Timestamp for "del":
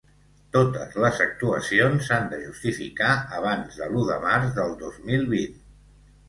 4.57-4.75